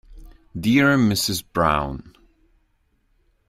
Dear 0.59 0.97
Mrs 0.97 1.43
Brown. 1.53 2.15